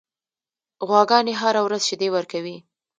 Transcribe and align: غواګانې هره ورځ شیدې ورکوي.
غواګانې 0.87 1.33
هره 1.41 1.61
ورځ 1.63 1.81
شیدې 1.89 2.07
ورکوي. 2.11 2.57